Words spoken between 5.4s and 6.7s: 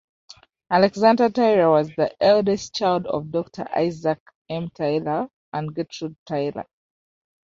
and Gertrude Taylor.